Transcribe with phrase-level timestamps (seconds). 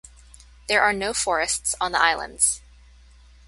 [0.67, 2.63] There are no forests on the islands.